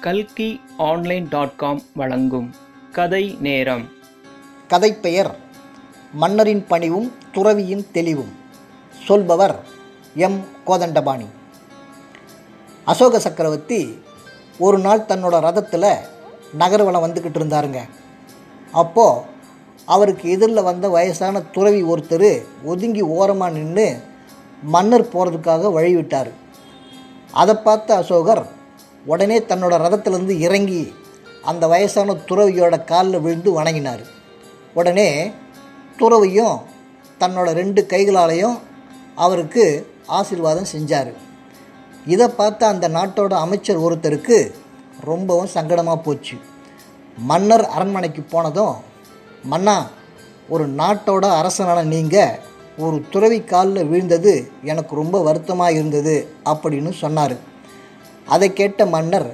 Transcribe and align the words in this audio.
கல்கி 0.00 0.60
online 0.76 1.26
dot 1.30 1.56
com 1.56 1.82
வழங்கும் 1.94 2.54
கதை 2.92 3.36
நேரம். 3.40 3.88
கதை 4.68 4.94
பெயர் 4.94 5.36
மன்னரின் 6.12 6.66
பணிவும் 6.66 7.12
துறவியின் 7.32 7.86
தெளிவும். 7.92 8.32
சொல்பவர் 9.06 9.60
எம். 10.14 10.44
கோதண்டபாணி. 10.66 11.26
அசோக 12.84 13.18
சக்கரவர்த்தி 13.18 14.02
ஒரு 14.58 14.78
நாள் 14.78 15.00
தன்னோட 15.00 15.38
ரதத்தில் 15.38 15.96
நகர்வலம் 16.58 17.04
வந்துக்கிட்டு 17.06 17.38
இருந்தாருங்க. 17.38 17.78
அப்போது 18.72 19.20
அவருக்கு 19.84 20.30
எதிரில் 20.30 20.62
வந்த 20.62 20.88
வயசான 20.88 21.40
துறவி 21.40 21.82
ஒருத்தர் 21.82 22.44
ஒதுங்கி 22.64 23.00
ஓரமாக 23.00 23.52
நின்று 23.52 24.02
மன்னர் 24.62 25.08
போகிறதுக்காக 25.08 25.80
வழிவிட்டார். 25.80 26.30
அதை 27.32 27.54
பார்த்த 27.54 27.96
அசோகர் 27.96 28.56
உடனே 29.06 29.38
தன்னோட 29.38 29.74
ரதத்திலிருந்து 29.84 30.38
இறங்கி 30.38 30.94
அந்த 31.42 31.66
வயசான 31.66 32.16
துறவியோட 32.28 32.84
காலில் 32.84 33.20
விழுந்து 33.20 33.62
வணங்கினார். 33.62 34.02
உடனே 34.74 35.32
துறவியும் 35.96 36.56
தன்னோட 37.20 37.52
ரெண்டு 37.52 37.86
கைகளாலையும் 37.90 38.58
அவருக்கு 39.14 39.64
ஆசீர்வாதம் 40.06 40.72
செஞ்சார். 40.72 41.12
இதை 42.06 42.28
பார்த்த 42.28 42.66
அந்த 42.66 42.88
நாட்டோட 42.88 43.28
அமைச்சர் 43.28 43.82
ஒருத்தருக்கு 43.86 44.54
ரொம்பவும் 45.04 45.54
சங்கடமாக 45.54 45.96
போச்சு. 45.96 46.36
மன்னர் 47.16 47.64
அரண்மனைக்கு 47.66 48.22
போனதும் 48.22 48.76
மன்னா 49.42 49.86
ஒரு 50.48 50.68
நாட்டோட 50.68 51.24
அரசனான 51.40 51.82
நீங்கள் 51.82 52.38
ஒரு 52.76 53.04
துறவி 53.10 53.44
காலில் 53.44 53.86
விழுந்தது 53.86 54.50
எனக்கு 54.62 54.94
ரொம்ப 54.94 55.22
வருத்தமாக 55.22 55.72
இருந்தது 55.72 56.34
அப்படின்னு 56.44 56.92
சொன்னார். 56.92 57.36
அதை 58.34 58.48
கேட்ட 58.52 58.86
மன்னர் 58.94 59.28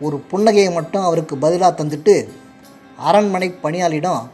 ஒரு 0.00 0.16
புன்னகையை 0.30 0.70
மட்டும் 0.72 1.06
அவருக்கு 1.08 1.34
பதிலாக 1.44 1.72
தந்துட்டு 1.78 2.14
அரண்மனை 3.08 3.48
பணியாளிடம் 3.62 4.28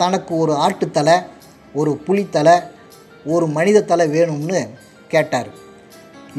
தனக்கு 0.00 0.32
ஒரு 0.42 0.52
ஆட்டுத்தலை 0.66 1.16
ஒரு 1.74 1.92
புலித்தலை 2.06 2.56
ஒரு 3.24 3.46
மனித 3.56 3.78
தலை 3.82 4.06
வேணும்னு 4.16 4.60
கேட்டார். 5.08 5.48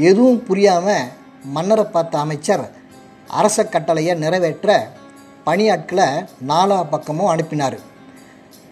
எதுவும் 0.09 0.44
புரியாமல் 0.44 1.09
மன்னரை 1.56 1.86
பார்த்த 1.86 2.23
அமைச்சர் 2.25 2.66
அரச 3.40 3.64
கட்டளையை 3.64 4.14
நிறைவேற்ற 4.23 4.70
பணியாட்களை 5.45 6.08
நாலா 6.47 6.80
பக்கமும் 6.90 7.31
அனுப்பினார். 7.34 7.78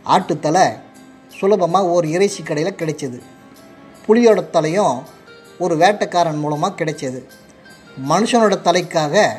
ஆட்டுத்தலை 0.06 0.66
சுலபமாக 1.38 1.92
ஒரு 1.96 2.08
இறைச்சி 2.16 2.42
கடையில் 2.44 2.80
கிடைச்சது. 2.82 3.20
புலியோட 4.06 4.40
தலையும் 4.50 4.96
ஒரு 5.64 5.76
வேட்டைக்காரன் 5.78 6.42
மூலமாக 6.44 6.78
கிடைச்சது. 6.80 7.20
மனுஷனோட 8.08 8.56
தலைக்காக 8.68 9.30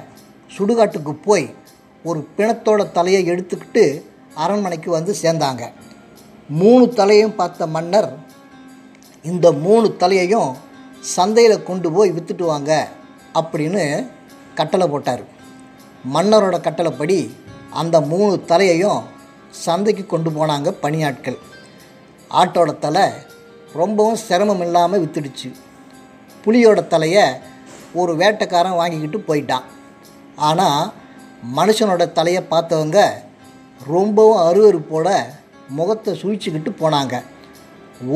சுடுகாட்டுக்கு 0.57 1.13
போய் 1.13 1.55
ஒரு 2.03 2.29
பிணத்தோட 2.37 2.93
தலையை 2.93 3.31
எடுத்துக்கிட்டு 3.31 4.03
அரண்மனைக்கு 4.35 4.91
வந்து 4.91 5.15
சேர்ந்தாங்க. 5.23 5.63
மூணு 6.49 6.89
தலையும் 6.89 7.35
பார்த்த 7.35 7.67
மன்னர் 7.67 8.19
இந்த 9.23 9.53
மூணு 9.53 9.97
தலையையும் 9.97 10.57
சந்தையில் 11.01 11.63
கொண்டு 11.63 11.93
போய் 11.93 12.13
விற்றுட்டு 12.13 12.43
வாங்க 12.43 12.89
அப்படின்னு 13.35 14.09
கட்டளை 14.55 14.89
போட்டார். 14.89 15.23
மன்னரோட 16.15 16.61
கட்டளைப்படி 16.61 17.37
அந்த 17.71 18.01
மூணு 18.01 18.45
தலையையும் 18.45 19.01
சந்தைக்கு 19.51 20.07
கொண்டு 20.07 20.31
போனாங்க 20.31 20.75
பணியாட்கள். 20.83 21.39
ஆட்டோட 22.31 22.79
தலை 22.79 23.07
ரொம்பவும் 23.73 24.17
சிரமம் 24.17 24.61
இல்லாமல் 24.61 25.03
விற்றுடுச்சு 25.05 25.49
புலியோட 26.45 26.87
தலையை 26.87 27.25
ஒரு 28.01 28.13
வேட்டைக்காரன் 28.21 28.79
வாங்கிக்கிட்டு 28.81 29.19
போயிட்டான். 29.29 29.67
ஆனால் 30.49 30.93
மனுஷனோட 31.57 32.05
தலையை 32.19 32.43
பார்த்தவங்க 32.51 33.01
ரொம்பவும் 33.95 34.43
அருவருப்போட 34.47 35.09
முகத்தை 35.79 36.13
சுழிச்சுக்கிட்டு 36.23 36.71
போனாங்க. 36.83 37.17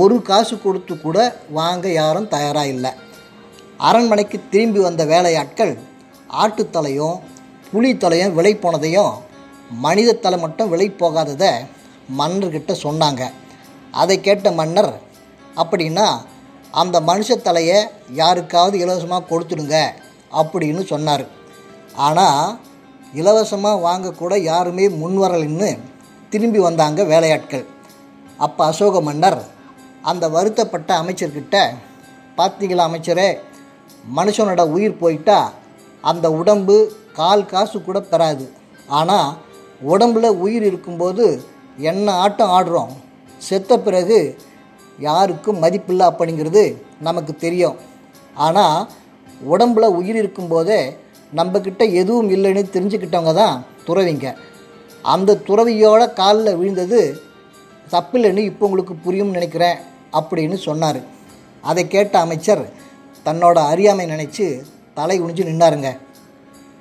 ஒரு 0.00 0.16
காசு 0.28 0.54
கொடுத்து 0.58 0.94
கூட 1.00 1.18
வாங்க 1.58 1.86
யாரும் 2.00 2.32
தயாராக 2.34 2.72
இல்லை. 2.74 2.92
அரண்மனைக்கு 3.88 4.38
திரும்பி 4.52 4.80
வந்த 4.86 5.02
வேலையாட்கள் 5.12 5.72
ஆட்டுத்தலையும் 6.42 7.16
புலி 7.70 7.90
தலையும் 7.96 8.36
விலை 8.38 8.52
போனதையும் 8.56 9.14
மனித 9.84 10.10
தலை 10.24 10.38
மட்டும் 10.44 10.70
விலை 10.72 10.88
போகாததை 10.90 11.52
மன்னர்கிட்ட 12.18 12.72
சொன்னாங்க. 12.84 13.22
அதை 14.02 14.16
கேட்ட 14.20 14.48
மன்னர் 14.60 14.92
அப்படின்னா 15.62 16.06
அந்த 16.80 16.96
மனுஷ 17.08 17.36
தலையை 17.46 17.78
யாருக்காவது 18.20 18.76
இலவசமாக 18.84 19.28
கொடுத்துடுங்க 19.30 19.78
அப்படின்னு 20.40 20.82
சொன்னார். 20.92 21.24
ஆனால் 22.06 22.46
இலவசமாக 23.20 23.82
வாங்கக்கூட 23.86 24.34
யாருமே 24.50 24.86
முன்வரலைன்னு 25.00 25.70
திரும்பி 26.32 26.60
வந்தாங்க 26.66 27.00
வேலையாட்கள். 27.12 27.64
அப்போ 28.44 28.62
அசோக 28.70 29.00
மன்னர் 29.08 29.40
அந்த 30.10 30.24
வருத்தப்பட்ட 30.36 30.90
அமைச்சர்கிட்ட 31.02 31.56
பார்த்தீங்களா 32.38 32.86
அமைச்சரே 32.88 33.28
மனுஷனோட 34.16 34.62
உயிர் 34.76 35.00
போயிட்டா 35.02 35.38
அந்த 36.10 36.26
உடம்பு 36.40 36.76
கால் 37.18 37.50
காசு 37.52 37.76
கூட 37.82 37.98
பெறாது. 38.12 38.46
ஆனால் 38.98 39.30
உடம்புல 39.92 40.26
உயிர் 40.44 40.64
இருக்கும்போது 40.70 41.26
என்ன 41.90 42.06
ஆட்டம் 42.24 42.52
ஆடுறோம்? 42.56 42.92
செத்த 43.48 43.78
பிறகு 43.86 44.18
யாருக்கும் 44.98 45.62
மதிப்பில்லை 45.62 46.04
அப்படிங்கிறது 46.10 46.76
நமக்கு 47.00 47.36
தெரியும். 47.36 47.76
ஆனால் 48.34 48.88
உடம்புல 49.52 49.86
உயிர் 49.98 50.16
இருக்கும்போதே 50.16 50.96
நம்மக்கிட்ட 51.34 51.92
எதுவும் 51.92 52.30
இல்லைன்னு 52.30 52.62
தெரிஞ்சுக்கிட்டவங்க 52.74 53.34
தான் 53.34 53.64
துறவிங்க. 53.86 54.34
அந்த 55.02 55.40
துறவியோட 55.46 56.12
காலில் 56.12 56.56
விழுந்தது 56.56 57.22
தப்பில்லைன்னு 57.90 58.38
இப்போ 58.38 58.66
உங்களுக்கு 58.66 58.94
புரியும்னு 59.06 59.36
நினைக்கிறேன் 59.38 59.78
அப்படின்னு 60.12 60.54
சொன்னார். 60.54 61.00
அதை 61.60 61.88
கேட்ட 61.88 62.18
அமைச்சர் 62.18 62.72
தன்னோட 63.26 63.54
அறியாமை 63.54 64.06
நினச்சி 64.06 64.46
தலை 64.94 65.20
குனிஞ்சு 65.20 65.48
நின்னாருங்க. 65.50 65.98